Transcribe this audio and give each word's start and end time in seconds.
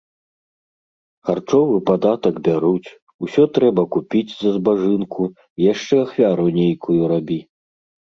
Харчовы 1.29 1.75
падатак 1.89 2.35
бяруць, 2.49 2.89
усё 3.27 3.43
трэба 3.59 3.81
купiць 3.99 4.27
за 4.41 4.49
збажынку 4.59 5.21
i 5.59 5.69
яшчэ 5.73 5.95
ахвяру 6.09 6.45
нейкую 6.61 7.01
рабi... 7.17 7.43